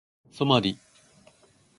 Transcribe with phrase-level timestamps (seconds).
[0.31, 0.79] ソマリ